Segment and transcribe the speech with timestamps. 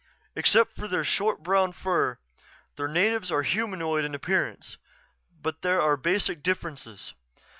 [0.35, 2.17] "Except for their short brown fur,
[2.75, 4.77] the natives are humanoid in appearance.
[5.39, 7.13] But there are basic differences.